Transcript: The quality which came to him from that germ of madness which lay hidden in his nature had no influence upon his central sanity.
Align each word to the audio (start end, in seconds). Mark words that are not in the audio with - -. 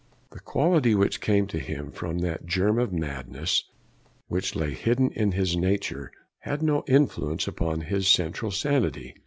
The 0.31 0.39
quality 0.39 0.95
which 0.95 1.21
came 1.21 1.45
to 1.45 1.59
him 1.59 1.91
from 1.91 2.17
that 2.21 2.47
germ 2.47 2.79
of 2.79 2.91
madness 2.91 3.65
which 4.29 4.55
lay 4.55 4.71
hidden 4.73 5.11
in 5.11 5.33
his 5.33 5.55
nature 5.55 6.11
had 6.39 6.63
no 6.63 6.83
influence 6.87 7.47
upon 7.47 7.81
his 7.81 8.07
central 8.07 8.49
sanity. 8.49 9.13